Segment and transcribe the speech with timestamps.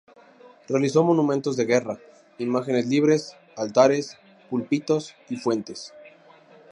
[0.67, 1.99] Realizó monumentos de guerra,
[2.39, 4.17] imágenes libres, altares,
[4.49, 5.93] púlpitos y fuentes.